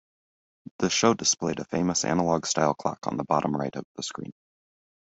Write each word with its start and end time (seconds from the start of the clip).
The 0.79 0.89
show 0.89 1.13
displayed 1.13 1.59
a 1.59 1.63
famous 1.65 2.03
analogue-style 2.05 2.73
clock 2.73 3.05
on 3.05 3.17
the 3.17 3.23
bottom-right 3.23 3.75
of 3.75 3.85
the 3.95 4.01
screen. 4.01 4.31